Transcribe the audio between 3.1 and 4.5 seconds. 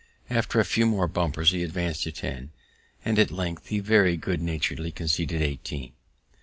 at length he very good